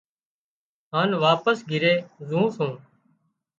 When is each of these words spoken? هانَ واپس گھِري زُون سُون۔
هانَ 0.93 1.09
واپس 1.23 1.57
گھِري 1.71 1.93
زُون 2.27 2.45
سُون۔ 2.55 2.71